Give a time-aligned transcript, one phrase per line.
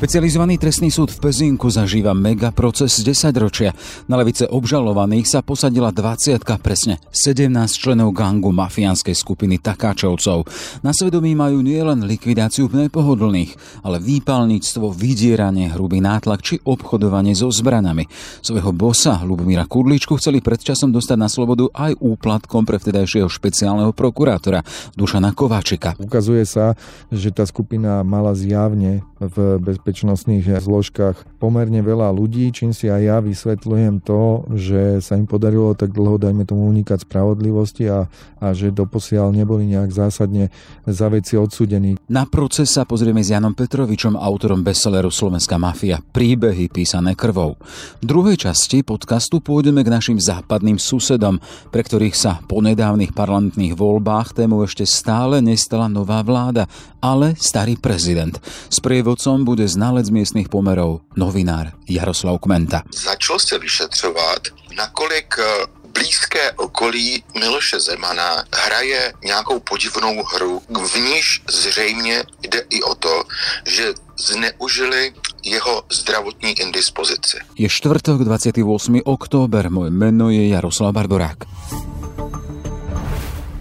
[0.00, 3.76] Špecializovaný trestný súd v Pezinku zažíva mega proces 10 ročia.
[4.08, 10.48] Na levice obžalovaných sa posadila 20 presne 17 členov gangu mafiánskej skupiny Takáčovcov.
[10.80, 18.08] Na svedomí majú nielen likvidáciu nepohodlných, ale výpalníctvo, vydieranie, hrubý nátlak či obchodovanie so zbranami.
[18.40, 24.64] Svojho bosa Lubomíra Kudličku chceli predčasom dostať na slobodu aj úplatkom pre vtedajšieho špeciálneho prokurátora
[24.96, 25.92] Dušana Kováčika.
[26.00, 26.72] Ukazuje sa,
[27.12, 33.02] že tá skupina mala zjavne v bezpečnosti bezpečnostných zložkách pomerne veľa ľudí, čím si aj
[33.02, 38.06] ja vysvetľujem to, že sa im podarilo tak dlho, dajme tomu, unikať spravodlivosti a,
[38.38, 40.54] a že doposiaľ neboli nejak zásadne
[40.86, 41.98] za veci odsudení.
[42.06, 45.98] Na proces sa pozrieme s Janom Petrovičom, autorom bestselleru Slovenská mafia.
[45.98, 47.58] Príbehy písané krvou.
[47.98, 51.42] V druhej časti podcastu pôjdeme k našim západným susedom,
[51.74, 56.70] pre ktorých sa po nedávnych parlamentných voľbách tému ešte stále nestala nová vláda,
[57.02, 58.38] ale starý prezident.
[58.68, 62.84] S prievodcom bude znalec miestnych pomerov, novinár Jaroslav Kmenta.
[62.92, 71.42] Začal se vyšetřovat, nakolik eh, blízké okolí Miloše Zemana hraje nějakou podivnou hru, v níž
[71.48, 73.24] zřejmě jde i o to,
[73.64, 75.12] že zneužili
[75.44, 77.38] jeho zdravotní indispozici.
[77.56, 79.00] Je štvrtok 28.
[79.04, 81.38] október, moje meno je Jaroslav Barborák.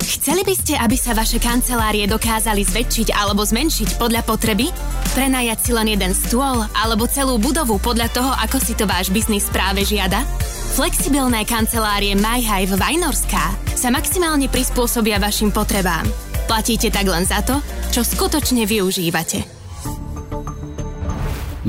[0.10, 4.74] Chceli by ste, aby sa vaše kancelárie dokázali zväčšiť alebo zmenšiť podľa potreby?
[5.14, 9.46] Prenajať si len jeden stôl alebo celú budovu podľa toho, ako si to váš biznis
[9.54, 10.26] práve žiada?
[10.74, 16.10] Flexibilné kancelárie MyHive Vajnorská sa maximálne prispôsobia vašim potrebám.
[16.50, 17.62] Platíte tak len za to,
[17.94, 19.46] čo skutočne využívate.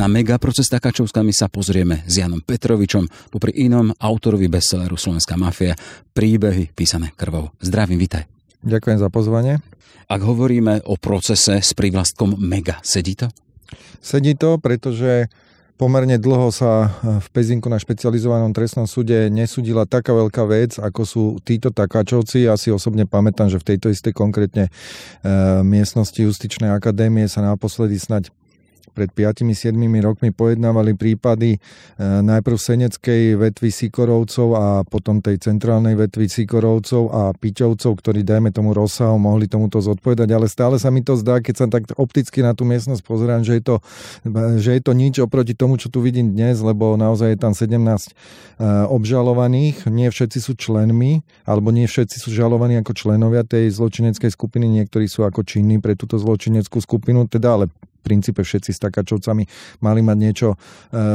[0.00, 5.76] Na megaproces Takačovskami sa pozrieme s Janom Petrovičom, popri inom autorovi bestselleru Slovenská mafia,
[6.16, 7.52] príbehy písané krvou.
[7.60, 8.24] Zdravím, vitaj.
[8.64, 9.60] Ďakujem za pozvanie.
[10.08, 13.28] Ak hovoríme o procese s prívlastkom Mega, sedí to?
[14.00, 15.28] Sedí to, pretože
[15.76, 21.24] pomerne dlho sa v Pezinku na špecializovanom trestnom súde nesúdila taká veľká vec, ako sú
[21.44, 22.48] títo takáčovci.
[22.48, 24.70] Ja si osobne pamätám, že v tejto istej konkrétne e,
[25.60, 28.32] miestnosti Justičnej akadémie sa naposledy snať
[28.92, 31.58] pred 5-7 rokmi pojednávali prípady e,
[32.00, 38.74] najprv seneckej vetvy Sikorovcov a potom tej centrálnej vetvy Sikorovcov a Piťovcov, ktorí dajme tomu
[38.74, 42.52] rozsahom mohli tomuto zodpovedať, ale stále sa mi to zdá, keď sa tak opticky na
[42.52, 43.76] tú miestnosť pozerám, že je to,
[44.60, 47.76] že je to nič oproti tomu, čo tu vidím dnes, lebo naozaj je tam 17
[47.76, 48.10] e,
[48.90, 54.66] obžalovaných, nie všetci sú členmi, alebo nie všetci sú žalovaní ako členovia tej zločineckej skupiny,
[54.68, 57.66] niektorí sú ako činní pre túto zločineckú skupinu, teda ale
[58.00, 59.44] princípe všetci s takáčovcami
[59.84, 60.56] mali mať niečo e,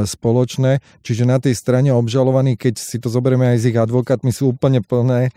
[0.06, 0.78] spoločné.
[1.02, 4.80] Čiže na tej strane obžalovaní, keď si to zoberieme aj s ich advokátmi, sú úplne
[4.80, 5.34] plné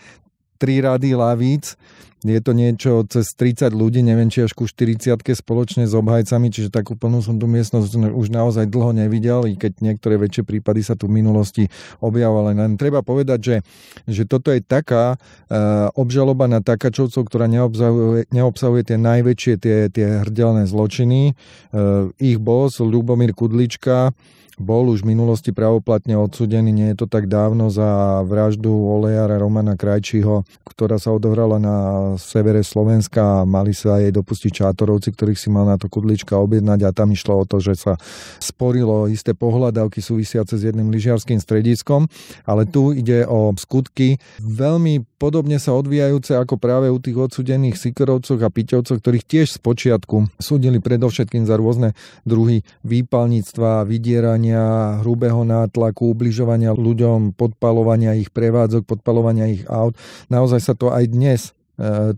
[0.62, 1.80] tri rady lavíc
[2.19, 6.68] je to niečo cez 30 ľudí, neviem, či až ku 40 spoločne s obhajcami, čiže
[6.68, 11.00] takú plnú som tú miestnosť už naozaj dlho nevidel, i keď niektoré väčšie prípady sa
[11.00, 11.72] tu v minulosti
[12.03, 12.59] objavovali.
[12.59, 13.56] Len treba povedať, že,
[14.03, 20.07] že toto je taká uh, obžaloba na takáčovcov, ktorá neobsahuje, neobsahuje tie najväčšie, tie, tie
[20.28, 21.40] hrdelné zločiny.
[21.72, 24.12] Uh, ich boss, Ľubomír Kudlička,
[24.59, 29.80] bol už v minulosti pravoplatne odsudený, nie je to tak dávno, za vraždu olejara Romana
[29.80, 31.75] Krajčího, ktorá sa odohrala na
[32.16, 36.96] severe Slovenska mali sa jej dopustiť čátorovci, ktorých si mal na to kudlička objednať a
[36.96, 37.94] tam išlo o to, že sa
[38.40, 42.08] sporilo isté pohľadavky súvisiace s jedným lyžiarským strediskom,
[42.48, 48.40] ale tu ide o skutky veľmi podobne sa odvíjajúce ako práve u tých odsudených Sikorovcoch
[48.40, 51.92] a Piťovcoch, ktorých tiež z počiatku súdili predovšetkým za rôzne
[52.24, 60.00] druhy výpalníctva, vydierania hrubého nátlaku, ubližovania ľuďom, podpalovania ich prevádzok, podpalovania ich aut.
[60.31, 61.52] Naozaj sa to aj dnes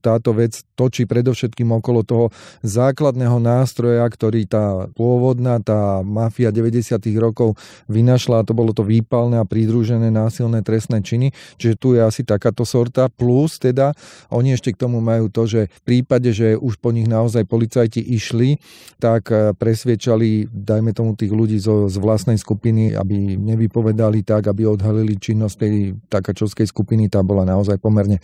[0.02, 2.26] táto vec točí predovšetkým okolo toho
[2.66, 6.98] základného nástroja, ktorý tá pôvodná, tá mafia 90.
[7.22, 7.54] rokov
[7.86, 11.30] vynašla a to bolo to výpalné a pridružené násilné trestné činy.
[11.62, 13.08] Čiže tu je asi takáto sorta.
[13.12, 13.94] Plus teda
[14.34, 18.02] oni ešte k tomu majú to, že v prípade, že už po nich naozaj policajti
[18.02, 18.58] išli,
[18.98, 24.66] tak e, presviečali, dajme tomu tých ľudí zo, z vlastnej skupiny, aby nevypovedali tak, aby
[24.66, 25.74] odhalili činnosť tej
[26.10, 27.12] takačovskej skupiny.
[27.12, 28.18] Tá bola naozaj pomerne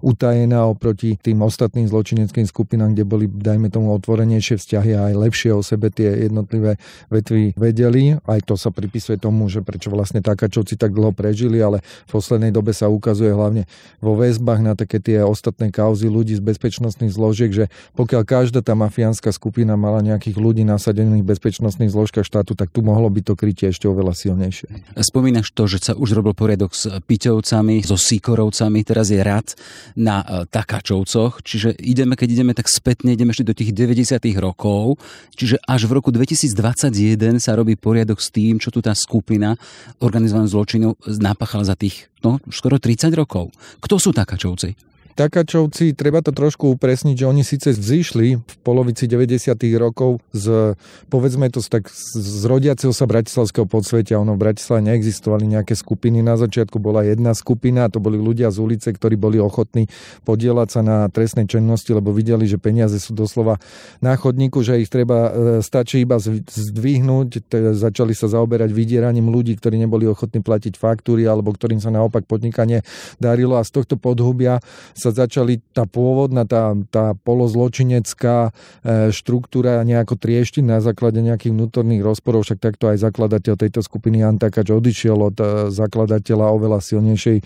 [0.00, 5.52] utajená oproti tým ostatným zločineckým skupinám, kde boli, dajme tomu, otvorenejšie vzťahy a aj lepšie
[5.52, 6.80] o sebe tie jednotlivé
[7.12, 8.16] vetvy vedeli.
[8.24, 12.48] Aj to sa pripisuje tomu, že prečo vlastne takáčovci tak dlho prežili, ale v poslednej
[12.48, 13.68] dobe sa ukazuje hlavne
[14.00, 18.72] vo väzbách na také tie ostatné kauzy ľudí z bezpečnostných zložiek, že pokiaľ každá tá
[18.72, 23.36] mafiánska skupina mala nejakých ľudí nasadených v bezpečnostných zložkách štátu, tak tu mohlo by to
[23.36, 24.96] krytie ešte oveľa silnejšie.
[24.96, 29.52] Spomínaš to, že sa už robil poriadok s Piťovcami, so Sikorovcami, teraz je rad
[29.92, 34.22] na tak Takačovcoch, čiže ideme, keď ideme tak spätne, ideme ešte do tých 90.
[34.38, 35.02] rokov,
[35.34, 39.58] čiže až v roku 2021 sa robí poriadok s tým, čo tu tá skupina
[39.98, 43.50] organizovanú zločinov napáchala za tých no, skoro 30 rokov.
[43.82, 44.78] Kto sú Takačovci?
[45.20, 49.52] Takačovci, treba to trošku upresniť, že oni síce vzýšli v polovici 90.
[49.76, 50.72] rokov z,
[51.12, 54.16] povedzme to tak, z rodiaceho sa bratislavského podsvetia.
[54.16, 56.24] Ono v Bratislave neexistovali nejaké skupiny.
[56.24, 59.92] Na začiatku bola jedna skupina, to boli ľudia z ulice, ktorí boli ochotní
[60.24, 63.60] podielať sa na trestnej činnosti, lebo videli, že peniaze sú doslova
[64.00, 67.44] na chodníku, že ich treba, e, stačí iba zdvihnúť.
[67.76, 72.80] Začali sa zaoberať vydieraním ľudí, ktorí neboli ochotní platiť faktúry alebo ktorým sa naopak podnikanie
[73.20, 74.64] darilo a z tohto podhubia
[74.96, 82.02] sa začali tá pôvodná, tá, tá polozločinecká e, štruktúra nejako trieštiť na základe nejakých vnútorných
[82.06, 87.38] rozporov, však takto aj zakladateľ tejto skupiny Jan Takač odišiel od e, zakladateľa oveľa silnejšej
[87.38, 87.42] e,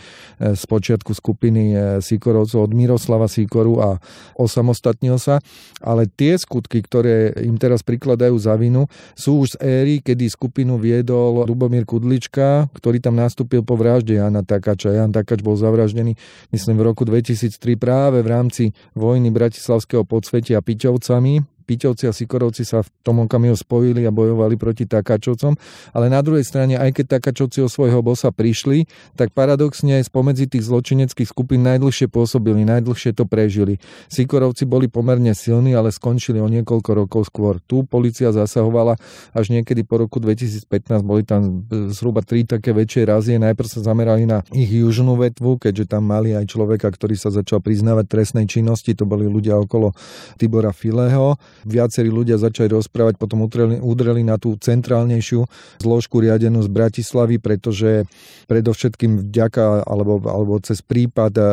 [0.52, 1.72] z počiatku skupiny
[2.04, 3.96] Sikorovcov, od Miroslava Sikoru a
[4.36, 5.40] osamostatnil sa.
[5.80, 10.80] Ale tie skutky, ktoré im teraz prikladajú za vinu, sú už z éry, kedy skupinu
[10.80, 14.96] viedol Lubomír Kudlička, ktorý tam nastúpil po vražde Jana Takača.
[14.96, 16.18] Jan Takač bol zavraždený,
[16.50, 18.64] myslím, v roku 2000 2003 práve v rámci
[18.96, 24.84] vojny Bratislavského podsvetia Piťovcami Piťovci a Sikorovci sa v tom okamihu spojili a bojovali proti
[24.84, 25.56] Takáčovcom,
[25.96, 28.84] ale na druhej strane, aj keď Takáčovci o svojho bosa prišli,
[29.16, 33.80] tak paradoxne aj spomedzi tých zločineckých skupín najdlhšie pôsobili, najdlhšie to prežili.
[34.12, 37.58] Sikorovci boli pomerne silní, ale skončili o niekoľko rokov skôr.
[37.64, 39.00] Tu policia zasahovala
[39.32, 40.68] až niekedy po roku 2015,
[41.00, 43.40] boli tam zhruba tri také väčšie razie.
[43.40, 47.64] Najprv sa zamerali na ich južnú vetvu, keďže tam mali aj človeka, ktorý sa začal
[47.64, 49.96] priznávať trestnej činnosti, to boli ľudia okolo
[50.36, 55.46] Tibora Fileho viacerí ľudia začali rozprávať, potom udreli, udreli na tú centrálnejšiu
[55.78, 58.04] zložku riadenú z Bratislavy, pretože
[58.50, 61.46] predovšetkým vďaka alebo, alebo cez prípad eh,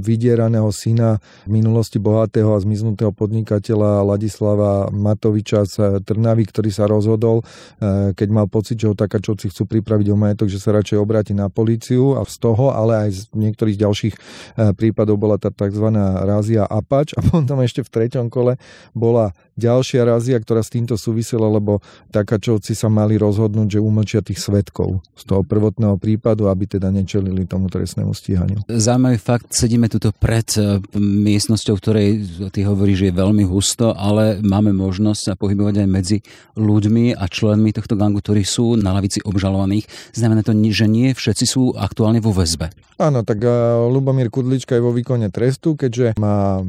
[0.00, 7.42] vydieraného syna v minulosti bohatého a zmiznutého podnikateľa Ladislava Matoviča z Trnavy, ktorý sa rozhodol,
[7.44, 11.32] eh, keď mal pocit, že ho takáčovci chcú pripraviť o majetok, že sa radšej obráti
[11.36, 15.86] na políciu a z toho, ale aj z niektorých ďalších eh, prípadov bola tá tzv.
[16.24, 18.56] rázia Apač a potom ešte v treťom kole
[18.94, 21.78] bola ďalšia razia, ktorá s týmto súvisela, lebo
[22.10, 27.46] takáčovci sa mali rozhodnúť, že umlčia tých svetkov z toho prvotného prípadu, aby teda nečelili
[27.46, 28.66] tomu trestnému stíhaniu.
[28.66, 32.08] Zaujímavý fakt, sedíme tuto pred e, miestnosťou, ktorej
[32.50, 36.18] ty hovoríš, že je veľmi husto, ale máme možnosť sa pohybovať aj medzi
[36.58, 39.86] ľuďmi a členmi tohto gangu, ktorí sú na lavici obžalovaných.
[40.14, 42.74] Znamená to, že nie všetci sú aktuálne vo väzbe.
[42.98, 43.50] Áno, tak e,
[43.90, 46.62] Lubomír Kudlička je vo výkone trestu, keďže má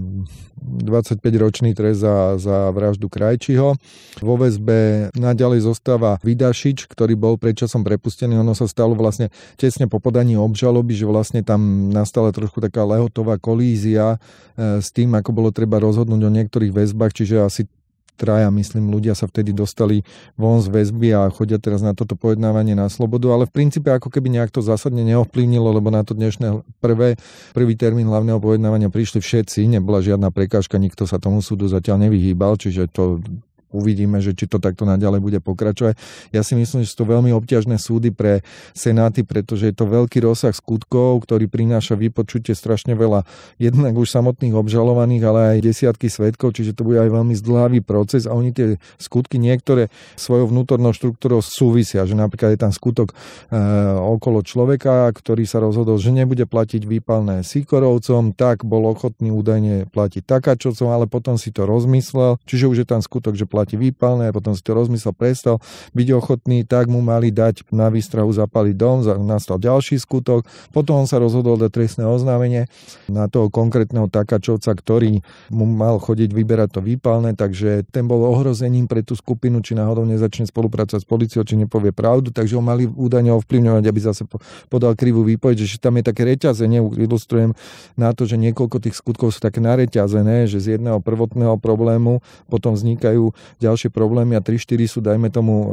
[0.65, 3.75] 25-ročný trest za, za vraždu Krajčiho.
[4.23, 8.39] Vo väzbe naďalej zostáva Vidašič, ktorý bol predčasom prepustený.
[8.39, 9.29] Ono sa stalo vlastne
[9.59, 14.17] tesne po podaní obžaloby, že vlastne tam nastala trošku taká lehotová kolízia
[14.55, 17.67] e, s tým, ako bolo treba rozhodnúť o niektorých väzbách, čiže asi
[18.15, 20.01] traja, myslím, ľudia sa vtedy dostali
[20.39, 24.07] von z väzby a chodia teraz na toto pojednávanie na slobodu, ale v princípe ako
[24.07, 27.19] keby nejak to zásadne neovplyvnilo, lebo na to dnešné prvé,
[27.51, 32.55] prvý termín hlavného pojednávania prišli všetci, nebola žiadna prekážka, nikto sa tomu súdu zatiaľ nevyhýbal,
[32.55, 33.19] čiže to
[33.75, 35.99] uvidíme, že či to takto naďalej bude pokračovať.
[36.31, 40.23] Ja si myslím, že sú to veľmi obťažné súdy pre senáty, pretože je to veľký
[40.23, 43.27] rozsah skutkov, ktorý prináša vypočutie strašne veľa
[43.59, 48.29] jednak už samotných obžalovaných, ale aj desiatky svetkov, čiže to bude aj veľmi zdlhavý proces
[48.29, 48.67] a oni tie
[49.01, 53.15] skutky niektoré svojou vnútornou štruktúrou súvisia, že napríklad je tam skutok e,
[53.97, 60.21] okolo človeka, ktorý sa rozhodol, že nebude platiť výpalné Sikorovcom, tak bol ochotný údajne platiť
[60.21, 64.29] Takáčovcom, ale potom si to rozmyslel, čiže už je tam skutok, že platí platí výpalné,
[64.29, 65.57] potom si to rozmyslel, prestal
[65.97, 71.09] byť ochotný, tak mu mali dať na výstrahu zapaliť dom, nastal ďalší skutok, potom on
[71.09, 72.69] sa rozhodol dať trestné oznámenie
[73.09, 78.85] na toho konkrétneho takačovca, ktorý mu mal chodiť vyberať to výpalné, takže ten bol ohrozením
[78.85, 82.85] pre tú skupinu, či náhodou nezačne spolupracovať s policiou, či nepovie pravdu, takže ho mali
[82.85, 84.29] údajne ovplyvňovať, aby zase
[84.69, 87.57] podal krivú výpoveď, že tam je také reťazenie, ilustrujem
[87.97, 92.75] na to, že niekoľko tých skutkov sú také nareťazené, že z jedného prvotného problému potom
[92.75, 95.67] vznikajú ďalšie problémy a 3-4 sú, dajme tomu, uh,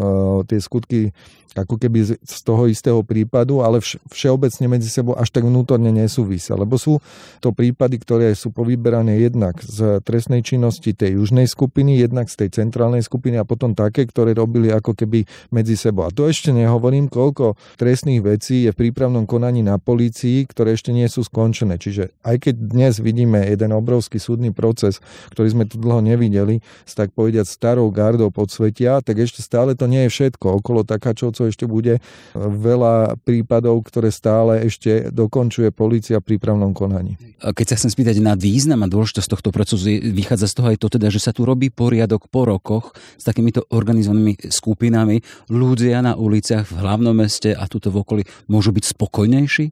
[0.47, 1.11] tie skutky
[1.52, 3.78] ako keby z toho istého prípadu, ale
[4.09, 6.99] všeobecne medzi sebou až tak vnútorne nesúvisia, lebo sú
[7.44, 12.64] to prípady, ktoré sú povyberané jednak z trestnej činnosti tej južnej skupiny, jednak z tej
[12.64, 16.09] centrálnej skupiny a potom také, ktoré robili ako keby medzi sebou.
[16.09, 20.90] A to ešte nehovorím, koľko trestných vecí je v prípravnom konaní na polícii, ktoré ešte
[20.94, 21.76] nie sú skončené.
[21.76, 25.04] Čiže aj keď dnes vidíme jeden obrovský súdny proces,
[25.35, 30.06] ktorý sme tu dlho nevideli, tak povediať starou gardou podsvetia, tak ešte stále to nie
[30.06, 30.62] je všetko.
[30.62, 31.99] Okolo Takáčovcov ešte bude
[32.37, 37.16] veľa prípadov, ktoré stále ešte dokončuje policia v prípravnom konaní.
[37.42, 39.82] Keď sa chcem spýtať na význam a dôležitosť tohto procesu,
[40.14, 43.66] vychádza z toho aj to teda, že sa tu robí poriadok po rokoch s takýmito
[43.70, 45.22] organizovanými skupinami.
[45.50, 49.66] Ľudia na uliciach v hlavnom meste a tuto v okolí môžu byť spokojnejší?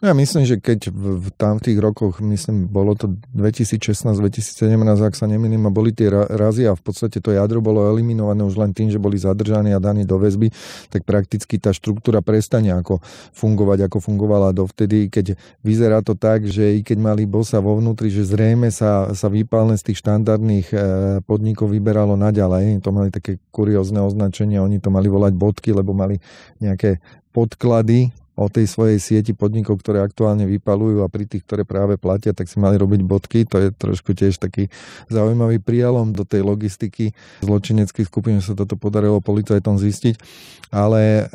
[0.00, 4.64] No ja myslím, že keď v, v tam v tých rokoch, myslím, bolo to 2016-2017,
[5.00, 8.56] ak sa nemýlim, a boli tie razy a v podstate to jadro bolo eliminované už
[8.60, 10.52] len tým, že boli zadržaní a daní do väzby,
[10.88, 13.02] tak prakticky tá štruktúra prestane ako
[13.34, 15.34] fungovať, ako fungovala dovtedy, keď
[15.66, 19.74] vyzerá to tak, že i keď mali bosa vo vnútri, že zrejme sa, sa výpalné
[19.74, 20.76] z tých štandardných e,
[21.26, 22.78] podnikov vyberalo naďalej.
[22.86, 26.22] To mali také kuriózne označenie, oni to mali volať bodky, lebo mali
[26.62, 27.02] nejaké
[27.34, 32.32] podklady o tej svojej sieti podnikov, ktoré aktuálne vypalujú a pri tých, ktoré práve platia,
[32.32, 33.44] tak si mali robiť bodky.
[33.52, 34.72] To je trošku tiež taký
[35.12, 37.12] zaujímavý prielom do tej logistiky
[37.44, 40.16] zločineckých skupín, sa toto podarilo policajtom zistiť.
[40.72, 41.34] Ale e,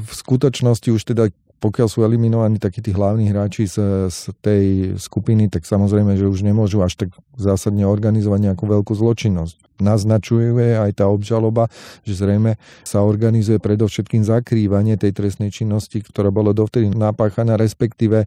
[0.00, 4.64] v skutočnosti už teda pokiaľ sú eliminovaní takí tí hlavní hráči z, z tej
[5.00, 9.65] skupiny, tak samozrejme, že už nemôžu až tak zásadne organizovať nejakú veľkú zločinnosť.
[9.78, 11.68] Naznačuje aj tá obžaloba,
[12.02, 18.24] že zrejme sa organizuje predovšetkým zakrývanie tej trestnej činnosti, ktorá bola dovtedy napáchaná, respektíve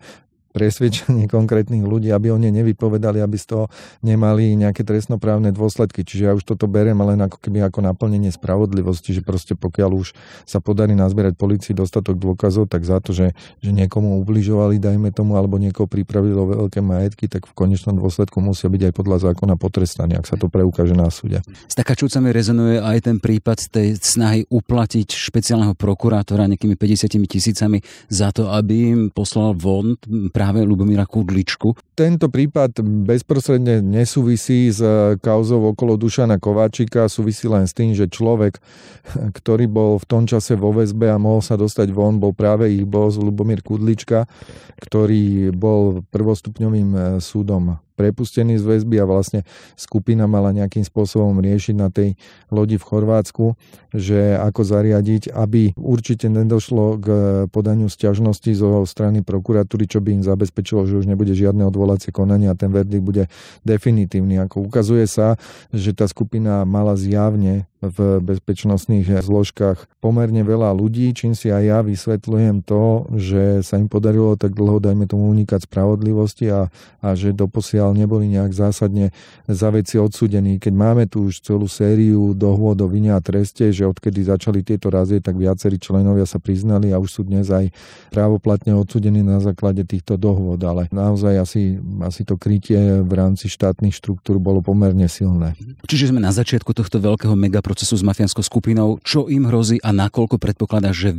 [0.52, 3.66] presvedčenie konkrétnych ľudí, aby oni nevypovedali, aby z toho
[4.02, 6.02] nemali nejaké trestnoprávne dôsledky.
[6.02, 10.08] Čiže ja už toto beriem len ako keby ako naplnenie spravodlivosti, že proste pokiaľ už
[10.50, 15.38] sa podarí nazbierať policii dostatok dôkazov, tak za to, že, že niekomu ubližovali, dajme tomu,
[15.38, 19.56] alebo niekoho pripravili o veľké majetky, tak v konečnom dôsledku musia byť aj podľa zákona
[19.56, 21.46] potrestaní, ak sa to preukáže na súde.
[21.70, 27.80] S takáčúcami rezonuje aj ten prípad tej snahy uplatiť špeciálneho prokurátora nejakými 50 tisícami
[28.10, 30.00] za to, aby im poslal von
[30.40, 31.76] práve Lubomíra Kudličku.
[32.00, 34.80] Tento prípad bezprostredne nesúvisí s
[35.20, 38.56] kauzou okolo Dušana Kováčika, súvisí len s tým, že človek,
[39.44, 42.88] ktorý bol v tom čase vo väzbe a mohol sa dostať von, bol práve ich
[42.88, 44.32] boss Lubomír Kudlička,
[44.80, 49.44] ktorý bol prvostupňovým eh, súdom prepustený z väzby a vlastne
[49.76, 52.16] skupina mala nejakým spôsobom riešiť na tej
[52.48, 53.60] lodi v Chorvátsku,
[53.92, 57.08] že ako zariadiť, aby určite nedošlo k
[57.52, 62.50] podaniu sťažnosti zo strany prokuratúry, čo by im zabezpečilo, že už nebude žiadne odvolacie konanie
[62.50, 63.24] a ten verdikt bude
[63.62, 64.42] definitívny.
[64.42, 65.38] Ako ukazuje sa,
[65.70, 71.80] že tá skupina mala zjavne v bezpečnostných zložkách pomerne veľa ľudí, čím si aj ja
[71.80, 76.68] vysvetľujem to, že sa im podarilo tak dlho, dajme tomu, unikať spravodlivosti a,
[77.00, 79.16] a že doposiaľ neboli nejak zásadne
[79.48, 80.60] za veci odsudení.
[80.60, 84.92] Keď máme tu už celú sériu dohôd o vine a treste, že odkedy začali tieto
[84.92, 87.72] razie, tak viacerí členovia sa priznali a už sú dnes aj
[88.12, 93.96] právoplatne odsudení na základe týchto dohôd, ale naozaj asi, asi to krytie v rámci štátnych
[93.96, 95.56] štruktúr bolo pomerne silné.
[95.88, 98.98] Čiže sme na začiatku tohto veľkého mega procesu s mafiánskou skupinou.
[99.06, 101.14] Čo im hrozí a nakoľko predpokladá, že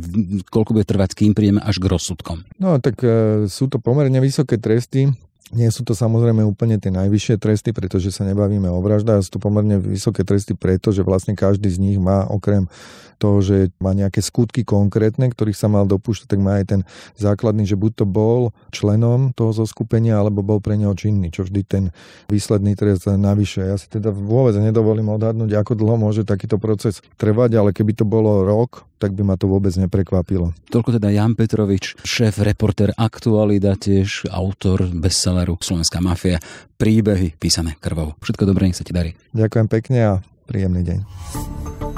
[0.51, 2.43] koľko bude trvať, kým prídeme až k rozsudkom?
[2.59, 5.07] No tak e, sú to pomerne vysoké tresty.
[5.51, 9.43] Nie sú to samozrejme úplne tie najvyššie tresty, pretože sa nebavíme o vraždách, sú to
[9.43, 12.71] pomerne vysoké tresty preto, že vlastne každý z nich má okrem
[13.19, 16.81] toho, že má nejaké skutky konkrétne, ktorých sa mal dopúšťať, tak má aj ten
[17.19, 21.61] základný, že buď to bol členom toho zoskupenia, alebo bol pre neho činný, čo vždy
[21.67, 21.83] ten
[22.31, 23.61] výsledný trest navyše.
[23.61, 28.07] Ja si teda vôbec nedovolím odhadnúť, ako dlho môže takýto proces trvať, ale keby to
[28.07, 30.53] bolo rok, tak by ma to vôbec neprekvapilo.
[30.69, 36.37] Toľko teda Jan Petrovič, šéf, reporter Aktualita, tiež autor bestselleru Slovenská mafia,
[36.77, 38.13] príbehy písané krvou.
[38.21, 39.17] Všetko dobré, nech sa ti darí.
[39.33, 40.13] Ďakujem pekne a
[40.45, 41.90] príjemný deň.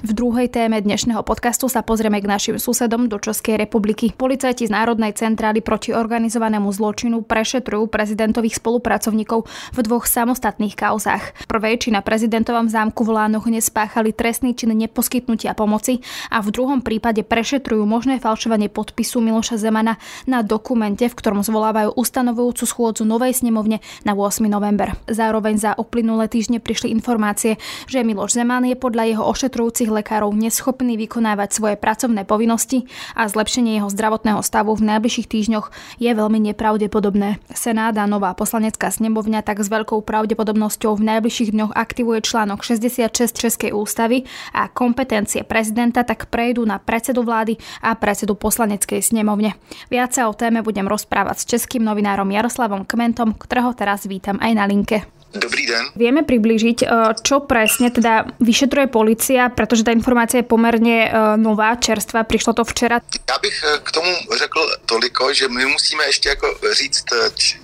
[0.00, 4.08] V druhej téme dnešného podcastu sa pozrieme k našim susedom do Českej republiky.
[4.16, 9.44] Policajti z Národnej centrály proti organizovanému zločinu prešetrujú prezidentových spolupracovníkov
[9.76, 11.44] v dvoch samostatných kauzách.
[11.44, 16.00] V prvej či na prezidentovom zámku v Lánoch nespáchali trestný čin neposkytnutia pomoci
[16.32, 21.92] a v druhom prípade prešetrujú možné falšovanie podpisu Miloša Zemana na dokumente, v ktorom zvolávajú
[22.00, 24.48] ustanovujúcu schôdzu novej snemovne na 8.
[24.48, 24.96] november.
[25.12, 30.30] Zároveň za uplynulé týždne prišli informácie, že Miloš Zeman je podľa jeho ošetrujúcich detských lekárov
[30.30, 32.86] neschopný vykonávať svoje pracovné povinnosti
[33.18, 35.66] a zlepšenie jeho zdravotného stavu v najbližších týždňoch
[35.98, 37.42] je veľmi nepravdepodobné.
[37.50, 43.34] Senát a nová poslanecká snemovňa tak s veľkou pravdepodobnosťou v najbližších dňoch aktivuje článok 66
[43.34, 44.22] Českej ústavy
[44.54, 49.58] a kompetencie prezidenta tak prejdú na predsedu vlády a predsedu poslaneckej snemovne.
[49.90, 54.52] Viac sa o téme budem rozprávať s českým novinárom Jaroslavom Kmentom, ktorého teraz vítam aj
[54.54, 55.19] na linke.
[55.30, 55.94] Dobrý den.
[55.94, 56.86] Vieme priblížiť, e,
[57.22, 61.08] čo presne teda vyšetruje policia, pretože ta informácia je pomerne e,
[61.38, 62.98] nová, čerstvá, prišlo to včera.
[63.30, 67.04] Já bych e, k tomu řekl toliko, že my musíme ještě jako říct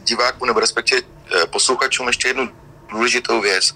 [0.05, 1.03] divákům nebo respektive
[1.51, 2.49] posluchačům ještě jednu
[2.91, 3.75] důležitou věc.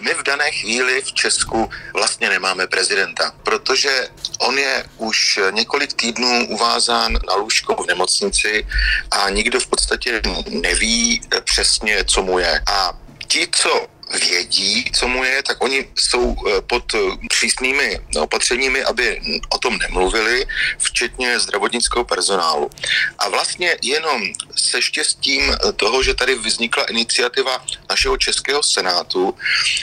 [0.00, 4.08] My v dané chvíli v Česku vlastně nemáme prezidenta, protože
[4.38, 8.66] on je už několik týdnů uvázán na lůžko v nemocnici
[9.10, 12.60] a nikdo v podstatě neví přesně, co mu je.
[12.72, 13.86] A ti, co
[14.28, 19.78] vědí, co mu je, tak oni jsou eh, pod eh, přísnými opatřeními, aby o tom
[19.78, 20.46] nemluvili,
[20.78, 22.70] včetně zdravotnického personálu.
[23.18, 24.22] A vlastně jenom
[24.56, 25.42] se štěstím
[25.76, 29.34] toho, že tady vznikla iniciativa našeho českého senátu,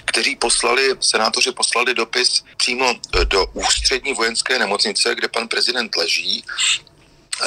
[0.06, 6.44] kteří poslali, senátoři poslali dopis přímo eh, do ústřední vojenské nemocnice, kde pan prezident leží,
[6.44, 6.93] Eh,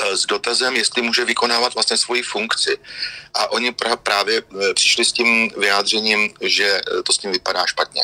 [0.04, 2.78] s dotazem, jestli může vykonávat vlastně svoji funkci.
[3.34, 8.02] A oni právě eh, přišli s tím vyjádřením, že eh, to s ním vypadá špatně.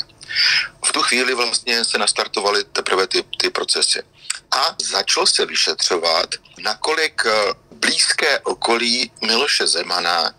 [0.85, 4.03] V tu chvíli vlastně se nastartovaly teprve ty, ty procesy.
[4.51, 7.23] A začalo se vyšetřovat, nakolik
[7.71, 10.35] blízké okolí Miloše Zemana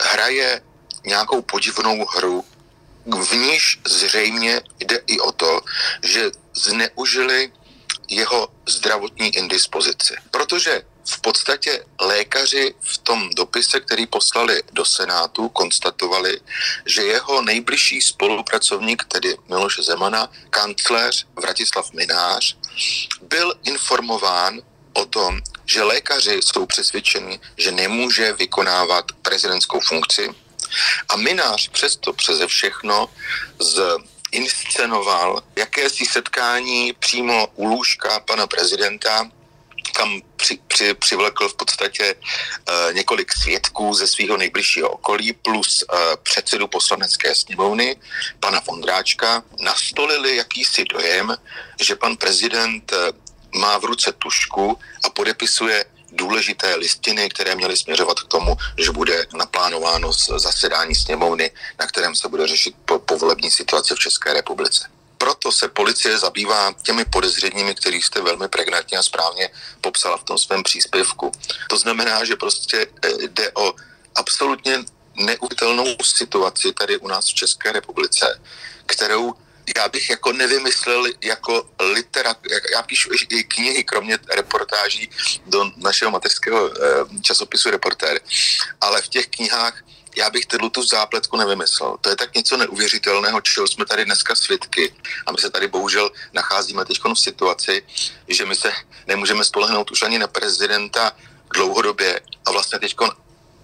[0.00, 0.62] hraje
[1.06, 2.44] nějakou podivnou hru,
[3.06, 5.60] v níž zřejmě jde i o to,
[6.02, 7.52] že zneužili
[8.08, 10.14] jeho zdravotní indispozici.
[10.30, 16.40] Protože v podstatě lékaři v tom dopise, který poslali do Senátu, konstatovali,
[16.86, 22.56] že jeho nejbližší spolupracovník, tedy Miloš Zemana, kancléř Vratislav Minář,
[23.22, 24.62] byl informován
[24.92, 30.30] o tom, že lékaři jsou přesvědčeni, že nemůže vykonávat prezidentskou funkci.
[31.08, 33.08] A Minář přesto přeze všechno
[33.58, 33.96] z
[34.32, 39.30] inscenoval jakési setkání přímo u lůžka pana prezidenta,
[39.92, 45.98] kam při, při, přivlekl v podstatě uh, několik svědků ze svého nejbližšího okolí plus uh,
[46.22, 47.96] předsedu poslanecké sněmovny,
[48.40, 51.36] pana Vondráčka, nastolili jakýsi dojem,
[51.80, 52.98] že pan prezident uh,
[53.60, 59.26] má v ruce tušku a podepisuje důležité listiny, které měly směřovat k tomu, že bude
[59.34, 62.74] naplánováno zasedání sněmovny, na kterém se bude řešit
[63.08, 64.88] povolební situace v České republice.
[65.18, 69.50] Proto se policie zabývá těmi podezřeními, který jste velmi pregnantně a správně
[69.80, 71.32] popsala v tom svém příspěvku.
[71.68, 73.72] To znamená, že prostě eh, jde o
[74.14, 74.84] absolutně
[75.16, 78.40] neuvěřitelnou situaci tady u nás v České republice,
[78.86, 79.34] kterou
[79.76, 82.38] já bych jako nevymyslel jako literat,
[82.72, 85.10] já píšu i knihy, kromě reportáží
[85.46, 88.20] do našeho mateřského eh, časopisu Reportér,
[88.80, 89.82] ale v těch knihách
[90.18, 91.96] já bych tu zápletku nevymyslel.
[92.00, 94.94] To je tak něco neuvěřitelného, čeho jsme tady dneska svědky.
[95.26, 97.82] A my se tady bohužel nacházíme teď v situaci,
[98.28, 98.72] že my se
[99.06, 101.12] nemůžeme spolehnout už ani na prezidenta
[101.54, 102.96] dlouhodobě a vlastně teď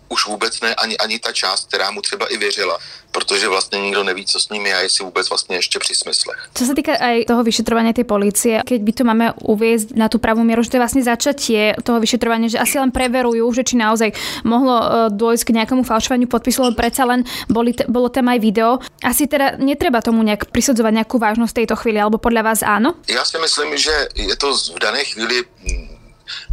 [0.08, 2.78] už vůbec ne ani, ani ta část, která mu třeba i věřila,
[3.12, 6.38] protože vlastně nikdo neví, co s je a jestli vůbec vlastně ještě při smyslech.
[6.54, 10.18] Co se týká aj toho vyšetrovania tej policie, keď by to máme uviezť na tú
[10.18, 13.78] pravú mieru, že to je vlastne začatie toho vyšetrovania, že asi len preverujú, že či
[13.78, 14.10] naozaj
[14.42, 18.82] mohlo e, dôjsť k nejakému falšovaniu podpisu, lebo predsa len boli, bolo tam aj video.
[19.02, 22.98] Asi teda netreba tomu nejak prisudzovať nejakú vážnosť v tejto chvíli, alebo podľa vás áno?
[23.08, 25.46] Já si myslím, že je to v dané chvíli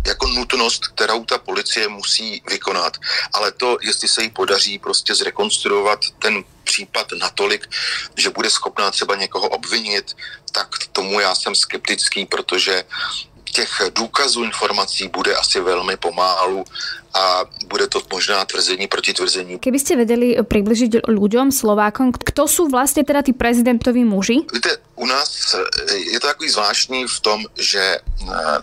[0.08, 2.98] jako nutnost, kterou ta policie musí vykonat.
[3.34, 7.70] Ale to, jestli se jí podaří prostě zrekonstruovat ten případ natolik,
[8.18, 10.16] že bude schopná třeba někoho obvinit,
[10.52, 12.84] tak tomu já jsem skeptický, protože
[13.52, 16.64] těch důkazů, informací bude asi velmi pomálu
[17.14, 19.60] a bude to možná tvrzení proti tvrzení.
[19.60, 24.48] Keby ste vedeli približiť ľuďom, Slovákom, kto sú vlastne teda tí prezidentoví muži?
[24.54, 25.56] Víte, u nás
[25.92, 28.00] je to takový zvláštní v tom, že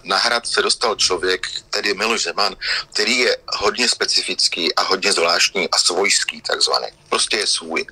[0.04, 2.56] na hrad se dostal člověk, tedy Miloš Zeman,
[2.92, 6.87] který je hodně specifický a hodně zvláštní a svojský takzvaný.
[7.08, 7.87] Prostě je svůj.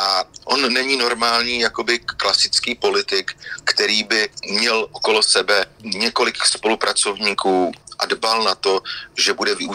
[0.00, 3.32] A on není normální jakoby klasický politik,
[3.64, 8.80] který by měl okolo sebe několik spolupracovníků, a dbal na to,
[9.12, 9.69] že bude využívat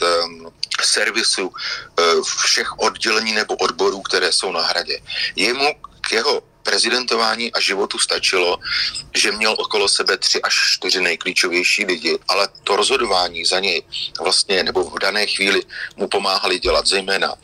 [0.00, 5.00] um, servisu uh, všech oddělení nebo odborů, které jsou na hradě.
[5.36, 8.58] Jemu k jeho prezidentování a životu stačilo,
[9.16, 13.82] že měl okolo sebe tři až čtyři nejklíčovější lidi, ale to rozhodování za něj
[14.20, 15.62] vlastně nebo v dané chvíli
[15.96, 17.34] mu pomáhali dělat zejména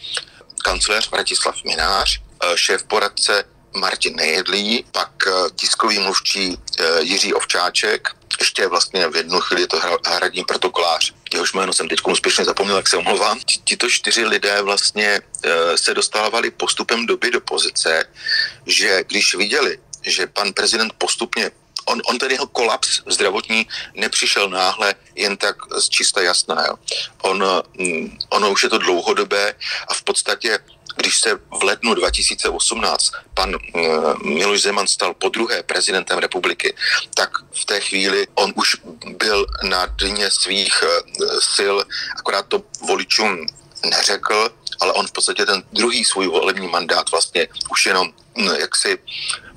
[0.65, 3.45] kancléř Vratislav Minář, uh, šéf poradce
[3.77, 6.59] Martin Nejedlý, pak uh, tiskový mluvčí
[7.01, 8.09] Jiří Ovčáček,
[8.41, 11.13] ještě vlastně v jednu chvíli to hradní protokolář.
[11.33, 13.39] Jehož jméno jsem teď úspěšně zapomněl, jak se omlouvám.
[13.65, 18.05] Tito čtyři lidé vlastně e, se dostávali postupem doby do pozice,
[18.67, 21.51] že když viděli, že pan prezident postupně
[21.85, 26.67] on, on ten jeho kolaps zdravotní nepřišel náhle jen tak z čista jasná.
[26.67, 26.75] Jo.
[27.23, 27.45] On,
[27.79, 29.55] mm, ono už je to dlouhodobé
[29.89, 30.59] a v podstatě
[30.97, 36.75] když se v lednu 2018 pan uh, Miloš Zeman stal po druhé prezidentem republiky,
[37.15, 37.31] tak
[37.63, 38.77] v té chvíli on už
[39.07, 41.77] byl na dně svých uh, sil,
[42.19, 43.47] akorát to voličům
[43.85, 48.77] neřekl ale on v podstatě ten druhý svůj volební mandát vlastně už jenom hm, jak
[48.77, 48.99] si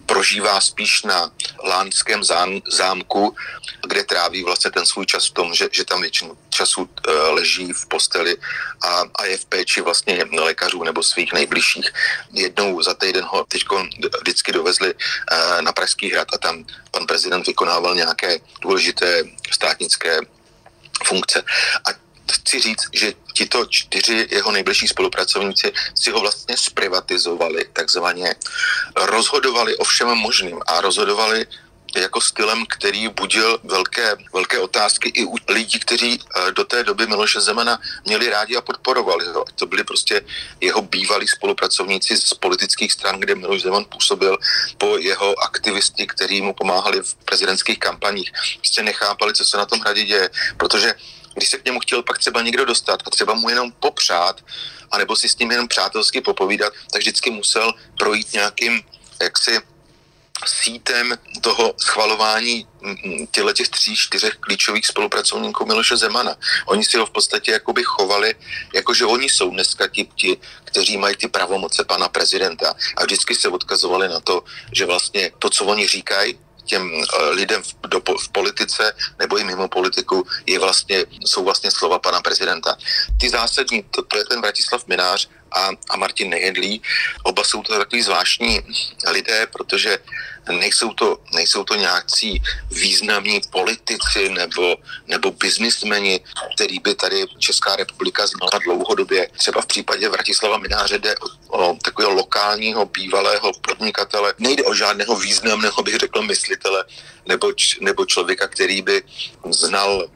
[0.07, 1.31] prožívá spíš na
[1.63, 3.35] lánském zám, zámku,
[3.87, 6.89] kde tráví vlastně ten svůj čas v tom, že, že tam většinu času uh,
[7.35, 8.37] leží v posteli
[8.81, 11.93] a, a je v péči vlastně lékařů nebo svých nejbližších.
[12.33, 13.63] Jednou za týden ho teď
[14.21, 20.19] vždycky dovezli uh, na Pražský hrad a tam pan prezident vykonával nějaké důležité státnické
[21.03, 21.43] funkce.
[21.85, 28.35] A chci říct, že tito čtyři jeho nejbližší spolupracovníci si ho vlastně zprivatizovali, takzvaně
[28.95, 31.47] rozhodovali o všem možným a rozhodovali
[31.95, 37.07] jako stylem, který budil velké, velké otázky i u lidí, kteří eh, do té doby
[37.07, 39.45] Miloše Zemana měli rádi a podporovali ho.
[39.55, 40.21] To byli prostě
[40.61, 44.37] jeho bývalí spolupracovníci z politických stran, kde Miloš Zeman působil
[44.77, 48.31] po jeho aktivisti, kteří mu pomáhali v prezidentských kampaních.
[48.57, 50.93] Prostě nechápali, co se na tom hradě děje, protože
[51.38, 54.41] když se k němu chtěl pak třeba někdo dostat a třeba mu jenom popřát,
[54.91, 58.82] anebo si s ním jenom přátelsky popovídat, tak vždycky musel projít nějakým
[59.21, 59.60] jaksi
[60.45, 62.67] sítem toho schvalování
[63.32, 66.36] těle těch tří, čtyřech klíčových spolupracovníků Miloše Zemana.
[66.65, 68.36] Oni si ho v podstatě jakoby chovali,
[68.73, 72.76] jakože oni jsou dneska ti, ti, kteří mají ty pravomoce pana prezidenta.
[72.97, 77.62] A vždycky se odkazovali na to, že vlastně to, co oni říkají, těm eh, lidem
[77.88, 82.77] do, v politice nebo i mimo politiku je vlastně, jsou vlastně slova pana prezidenta.
[83.19, 86.81] Ty zásadní, to, to je ten Vratislav Minář a, a Martin Nejedlí.
[87.23, 88.62] Oba jsou to takový zvláštní
[89.12, 89.99] lidé, protože
[90.51, 94.75] nejsou to, nejsou to nějací významní politici nebo,
[95.07, 96.19] nebo biznismeni,
[96.55, 99.27] který by tady Česká republika znala dlouhodobě.
[99.38, 101.15] Třeba v případě Vratislava Mináře jde
[101.49, 104.33] o, o takového lokálního bývalého podnikatele.
[104.39, 106.86] Nejde o žádného významného, bych řekl, myslitele
[107.27, 109.03] nebo, č, nebo člověka, který by
[109.51, 110.07] znal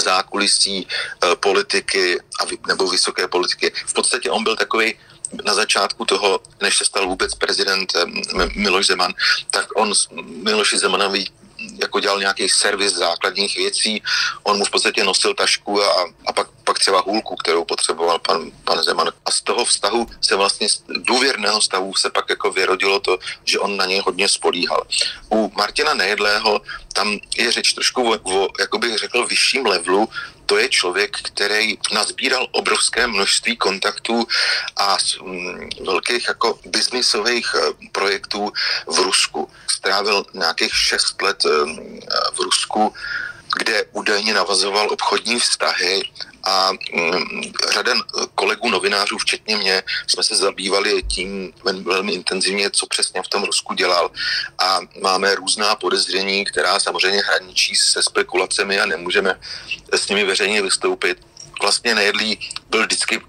[0.00, 3.72] zákulisí e, politiky a, nebo vysoké politiky.
[3.86, 4.94] V podstatě on byl takový
[5.44, 7.92] na začátku toho, než se stal vůbec prezident
[8.54, 9.14] Miloš Zeman,
[9.50, 9.92] tak on
[10.42, 11.26] Miloši Zemanovi
[11.82, 14.02] jako dělal nějaký servis základních věcí,
[14.42, 18.50] on mu v podstatě nosil tašku a, a pak, pak třeba hůlku, kterou potřeboval pan,
[18.64, 19.12] pan Zeman.
[19.24, 23.58] A z toho vztahu se vlastně, z důvěrného stavu se pak jako vyrodilo to, že
[23.58, 24.82] on na něj hodně spolíhal.
[25.32, 26.60] U Martina Nejedlého
[26.92, 30.08] tam je řeč trošku o, jak bych řekl, vyšším levelu,
[30.46, 34.26] to je člověk, který nazbíral obrovské množství kontaktů
[34.76, 38.52] a mm, velkých jako biznisových eh, projektů
[38.86, 39.50] v Rusku.
[39.70, 41.50] Strávil nějakých šest let eh,
[42.34, 42.94] v Rusku,
[43.58, 46.02] kde údajně navazoval obchodní vztahy
[46.44, 47.92] a mm, řada
[48.34, 53.74] kolegů novinářů, včetně mě, jsme se zabývali tím velmi intenzivně, co přesně v tom Rusku
[53.74, 54.10] dělal.
[54.58, 59.40] A máme různá podezření, která samozřejmě hraničí se spekulacemi a nemůžeme
[59.92, 61.18] s nimi veřejně vystoupit.
[61.62, 62.38] Vlastně Nejedlý
[62.70, 63.20] byl vždycky e,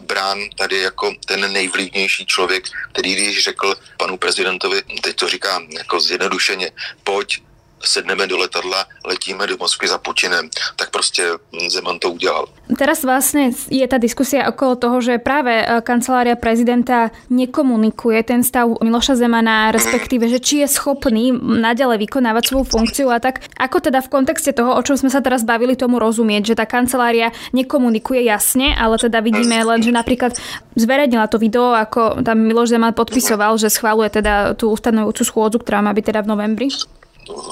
[0.00, 6.00] brán tady jako ten nejvlivnější člověk, který když řekl panu prezidentovi, teď to říkám jako
[6.00, 6.70] zjednodušeně,
[7.04, 7.42] pojď,
[7.80, 11.22] sedneme do letadla, letíme do Moskvy za Putinem, tak prostě
[11.68, 12.46] Zeman to udělal.
[12.66, 18.66] Teraz vlastne je tá diskusia okolo toho, že práve e, kancelária prezidenta nekomunikuje ten stav
[18.82, 23.46] Miloša Zemana, respektíve, že či je schopný naďalej vykonávať svoju funkciu a tak.
[23.54, 26.66] Ako teda v kontexte toho, o čom sme sa teraz bavili, tomu rozumieť, že tá
[26.66, 30.34] kancelária nekomunikuje jasne, ale teda vidíme len, že napríklad
[30.74, 35.86] zverejnila to video, ako tam Miloš Zeman podpisoval, že schváluje teda tú ustanovujúcu schôdzu, ktorá
[35.86, 36.68] má byť teda v novembri?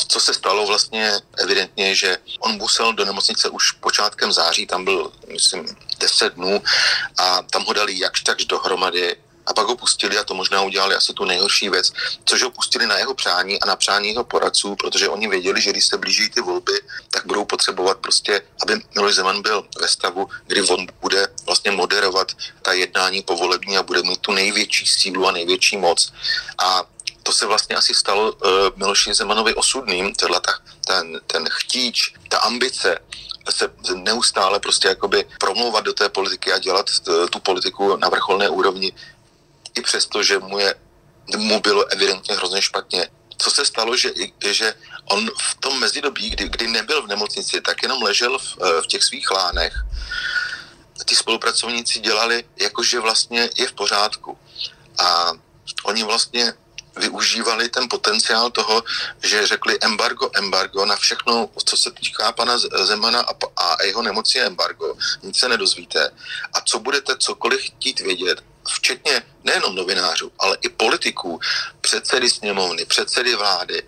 [0.09, 5.13] Co se stalo vlastně evidentně, že on musel do nemocnice už počátkem září, tam byl,
[5.33, 6.63] myslím, 10 dnů
[7.19, 10.95] a tam ho dali jakž takž dohromady a pak ho pustili a to možná udělali
[10.95, 11.93] asi tu nejhorší věc,
[12.25, 15.71] což ho pustili na jeho přání a na přání jeho poradců, protože oni věděli, že
[15.71, 16.73] když se blíží ty volby,
[17.11, 22.33] tak budou potřebovat prostě, aby Miloš Zeman byl ve stavu, kdy on bude vlastně moderovat
[22.63, 26.13] ta jednání povolební a bude mít tu největší sílu a největší moc.
[26.59, 26.94] A
[27.25, 30.53] to se vlastně asi stalo uh, Miloši Zemanovi osudným, tenhle ta,
[30.87, 32.99] ten, ten chtíč, ta ambice
[33.51, 38.49] se neustále prostě jakoby promlouvat do té politiky a dělat eh, tu politiku na vrcholné
[38.49, 38.93] úrovni,
[39.75, 40.75] i přesto, že mu, je,
[41.37, 43.09] mu bylo evidentně hrozně špatně.
[43.39, 44.13] Co se stalo, že,
[44.45, 48.83] že on v tom mezidobí, kdy, kdy nebyl v nemocnici, tak jenom ležel v, eh,
[48.83, 49.75] v těch svých lánech.
[51.05, 54.39] Ty spolupracovníci dělali, jakože vlastně je v pořádku.
[54.99, 55.33] A
[55.85, 56.55] oni vlastně
[56.97, 58.85] využívali ten potenciál toho,
[59.23, 64.39] že řekli embargo, embargo na všechno, co se týká pana Zemana a, a jeho nemoci
[64.39, 64.97] embargo.
[65.23, 66.11] Nic se nedozvíte.
[66.53, 71.41] A co budete cokoliv chtít vědět, včetně nejenom novinářů, ale i politiků,
[71.81, 73.83] předsedy sněmovny, předsedy vlády,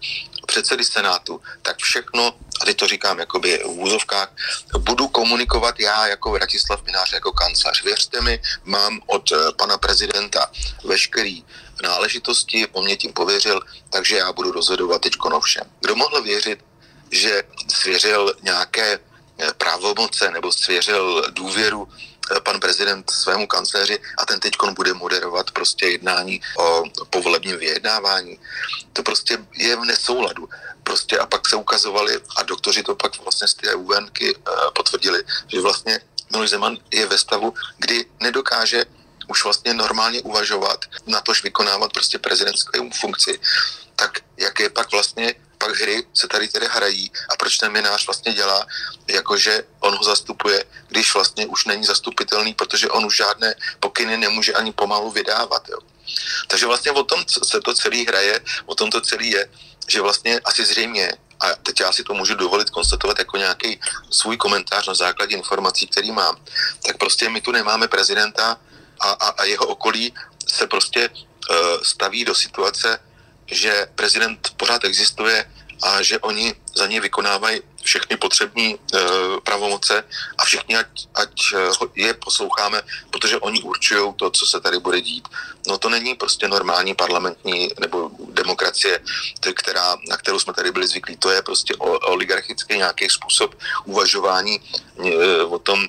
[0.46, 4.28] předsedy Senátu, tak všechno, a teď to říkám jakoby v úzovkách,
[4.78, 7.84] budu komunikovat já jako Vratislav Minář, jako kancelář.
[7.84, 10.50] Věřte mi, mám od eh, pana prezidenta
[10.84, 11.44] veškerý
[11.82, 13.60] náležitosti, on mě tím pověřil,
[13.90, 15.64] takže já budu rozhodovat teď o všem.
[15.80, 16.64] Kdo mohl věřit,
[17.10, 18.98] že svěřil nějaké
[19.38, 25.50] eh, právomoce nebo svěřil důvěru eh, pan prezident svému kancléři a ten teď bude moderovat
[25.50, 28.38] prostě jednání o povolebním vyjednávání.
[28.92, 30.48] To prostě je v nesouladu.
[30.82, 35.22] Prostě a pak se ukazovali a doktoři to pak vlastně z té UVNky eh, potvrdili,
[35.48, 38.84] že vlastně Miloš Zeman je ve stavu, kdy nedokáže
[39.26, 43.40] už vlastně normálně uvažovat, na tož vykonávat prostě prezidentskou funkci,
[43.96, 48.06] tak jak je pak vlastně pak hry se tady tedy hrají a proč ten minář
[48.06, 48.66] vlastně dělá,
[49.08, 54.52] jakože on ho zastupuje, když vlastně už není zastupitelný, protože on už žádné pokyny nemůže
[54.52, 55.68] ani pomalu vydávat.
[55.68, 55.78] Jo.
[56.48, 59.48] Takže vlastně o tom se to celý hraje, o tom to celý je,
[59.88, 64.36] že vlastně asi zřejmě a teď já si to můžu dovolit konstatovat jako nějaký svůj
[64.36, 66.36] komentář na základě informací, který mám,
[66.86, 68.58] tak prostě my tu nemáme prezidenta
[69.00, 70.14] a, a, a jeho okolí
[70.46, 72.98] se prostě uh, staví do situace,
[73.46, 75.44] že prezident pořád existuje
[75.82, 78.78] a že oni za něj vykonávají všechny potřební e,
[79.42, 80.04] pravomoce
[80.38, 85.00] a všichni, ať, ať eh, je posloucháme, protože oni určují to, co se tady bude
[85.00, 85.28] dít.
[85.68, 89.00] No to není prostě normální parlamentní nebo demokracie,
[89.54, 91.16] která, na kterou jsme tady byli zvyklí.
[91.16, 93.54] To je prostě oligarchický nějaký způsob
[93.84, 95.86] uvažování e, o tom,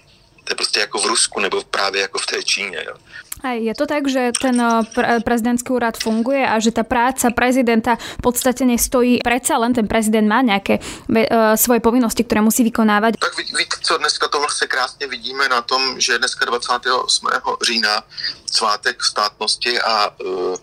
[0.47, 2.83] to je prostě jako v Rusku nebo právě jako v té Číně.
[2.87, 2.95] Jo.
[3.43, 7.29] A je to tak, že ten eh, pre- prezidentský úrad funguje a že tá práca
[7.29, 12.65] prezidenta v podstate nestojí, predsa len ten prezident má nejaké uh, svoje povinnosti, ktoré musí
[12.65, 13.21] vykonávať.
[13.21, 17.27] Tak víte co, dneska to vlastně krásně vidíme na tom, že dneska 28.
[17.61, 18.03] října
[18.51, 20.55] svátek státnosti a uh,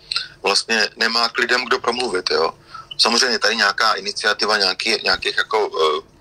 [0.42, 2.50] vlastně nemá k lidem kdo promluvit, jo.
[2.98, 6.13] Samozřejmě tady nějaká iniciativa nějaký, nějakých jako uh,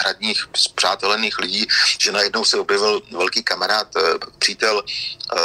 [0.00, 1.66] hradních přátelených lidí,
[1.98, 4.00] že najednou se objevil velký kamarád, eh,
[4.38, 5.36] přítel eh,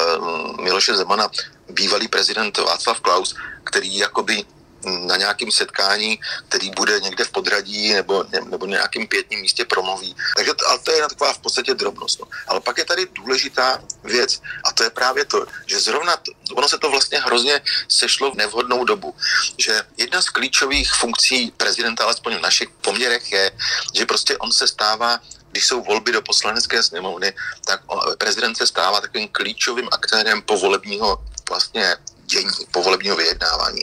[0.62, 1.30] Miloše Zemana,
[1.70, 4.46] bývalý prezident Václav Klaus, který jakoby
[4.86, 10.16] na nějakém setkání, který bude někde v podradí nebo, nebo nějakém pětním místě promluví.
[10.36, 12.20] Takže to, ale to je taková v podstatě drobnost.
[12.20, 12.28] No.
[12.48, 16.68] Ale pak je tady důležitá věc a to je právě to, že zrovna to, ono
[16.70, 19.16] se to vlastně hrozně sešlo v nevhodnou dobu.
[19.58, 23.52] Že jedna z klíčových funkcí prezidenta, alespoň v našich poměrech, je,
[23.94, 25.20] že prostě on se stává
[25.52, 27.34] když jsou volby do poslanecké sněmovny,
[27.66, 27.82] tak
[28.18, 33.82] prezident se stává takovým klíčovým aktérem povolebního vlastně dění, povolebního vyjednávání.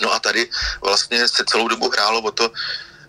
[0.00, 2.52] No a tady vlastně se celou dobu hrálo o to,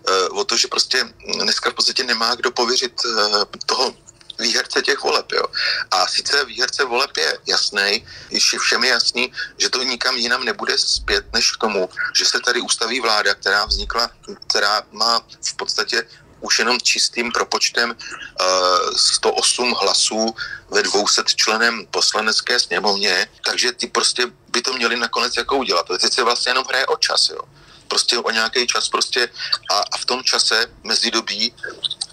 [0.08, 1.04] eh, o to, že prostě
[1.40, 3.94] dneska v podstatě nemá kdo pověřit eh, toho
[4.38, 5.32] výherce těch voleb.
[5.32, 5.44] Jo.
[5.90, 10.78] A sice výherce voleb je jasný, když je všem jasný, že to nikam jinam nebude
[10.78, 14.10] zpět než k tomu, že se tady ustaví vláda, která vznikla,
[14.48, 16.04] která má v podstatě
[16.42, 20.34] už jenom čistým propočtem uh, 108 hlasů
[20.70, 25.86] ve 200 členem poslanecké sněmovně, takže ty prostě by to měli nakonec jako udělat.
[26.00, 27.40] Teď se vlastně jenom hraje o čas, jo.
[27.88, 29.28] Prostě o nějaký čas prostě
[29.70, 31.54] a, a v tom čase mezi dobí,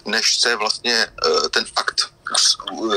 [0.04, 2.10] než se vlastně uh, ten akt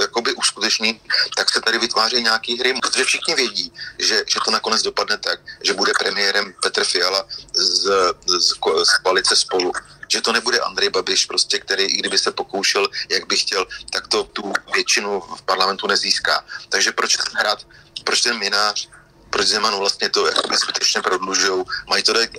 [0.01, 1.01] jakoby uskuteční,
[1.37, 5.39] tak se tady vytváří nějaký hry, protože všichni vědí, že, že to nakonec dopadne tak,
[5.63, 7.89] že bude premiérem Petr Fiala z,
[8.27, 9.71] z, z koalice spolu
[10.13, 14.07] že to nebude Andrej Babiš, prostě, který i kdyby se pokoušel, jak by chtěl, tak
[14.07, 16.45] to tu většinu v parlamentu nezíská.
[16.69, 17.65] Takže proč ten hrad,
[18.03, 18.89] proč ten minář,
[19.29, 20.29] proč Zemanu vlastně to
[20.61, 22.29] zbytečně prodlužují, mají to dát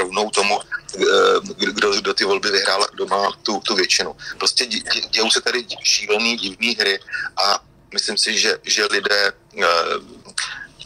[0.00, 4.16] rovnou tomu, eh, kdo, kdo ty volby vyhrál, kdo má tu, tu většinu.
[4.38, 4.66] Prostě
[5.12, 7.00] dějou se tady šílený, divný hry
[7.36, 7.60] a
[7.92, 9.64] myslím si, že, že lidé uh,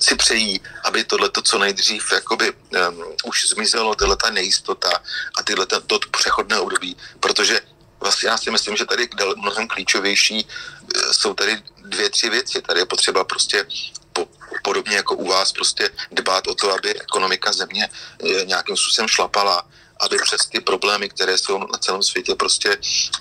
[0.03, 4.91] si přejí, aby tohle co nejdřív jakoby, um, už zmizelo, tahle ta nejistota
[5.39, 7.61] a tyhle to přechodné období, protože
[8.03, 12.63] vlastně já si myslím, že tady mnohem klíčovější e, jsou tady dvě, tři věci.
[12.63, 13.67] Tady je potřeba prostě
[14.13, 14.29] po,
[14.63, 19.63] podobně jako u vás prostě dbát o to, aby ekonomika země e, nějakým způsobem šlapala,
[20.01, 22.77] aby přes ty problémy, které jsou na celém světě, prostě,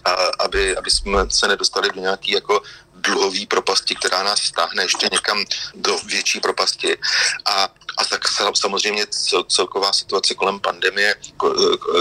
[0.06, 2.62] a, aby, aby jsme se nedostali do nějaký jako
[3.04, 6.98] dluhový propasti, která nás stáhne ještě někam do větší propasti.
[7.46, 7.64] A,
[7.98, 8.22] a tak
[8.54, 9.06] samozřejmě
[9.48, 11.16] celková situace kolem pandemie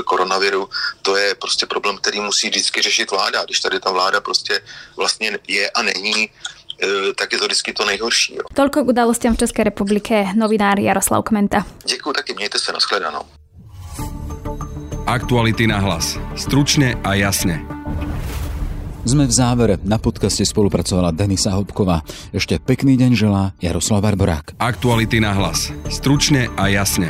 [0.04, 0.68] koronaviru,
[1.02, 3.44] to je prostě problém, který musí vždycky řešit vláda.
[3.44, 4.60] Když tady ta vláda prostě
[4.96, 6.30] vlastně je a není,
[6.82, 8.34] e, tak je to vždycky to nejhorší.
[8.34, 8.42] Jo.
[8.54, 11.66] Toľko k udalostiam v České republike, novinár Jaroslav Kmenta.
[11.84, 13.24] Děkuji taky, mějte se, nashledanou.
[15.06, 16.18] Aktuality na hlas.
[16.36, 17.58] Stručne a jasne.
[19.00, 19.74] Sme v závere.
[19.80, 22.04] Na podcaste spolupracovala Denisa Hopková.
[22.36, 24.60] Ešte pekný deň želá Jaroslav Barborák.
[24.60, 25.72] Aktuality na hlas.
[25.88, 27.08] Stručne a jasne.